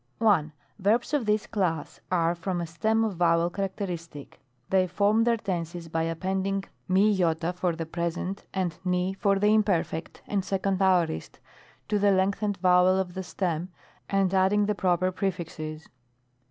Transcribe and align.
1. 0.17 0.51
Verbs 0.79 1.13
of 1.13 1.27
this 1.27 1.45
class 1.45 2.01
are 2.11 2.33
from 2.33 2.59
a 2.59 2.65
stem 2.65 3.03
of 3.03 3.17
vowel 3.17 3.51
characteristic. 3.51 4.39
They 4.71 4.87
form 4.87 5.25
their 5.25 5.37
tenses 5.37 5.89
by 5.89 6.05
appendmg 6.05 6.65
/^ 6.89 6.89
c 6.89 7.51
for 7.59 7.75
the 7.75 7.85
Pres. 7.85 8.17
and 8.51 8.73
v 8.83 9.13
for 9.13 9.37
the 9.37 9.55
Imperf. 9.55 10.19
and 10.25 10.41
2d 10.41 10.77
Aor. 10.79 11.29
to 11.87 11.99
the 11.99 12.09
lengthened 12.11 12.57
vowel 12.57 12.97
of 12.99 13.13
the 13.13 13.21
stem, 13.21 13.69
and 14.09 14.33
adding 14.33 14.65
the 14.65 14.73
proper 14.73 15.11
prej&xes. 15.11 15.87